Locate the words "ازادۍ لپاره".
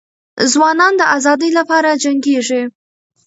1.17-1.99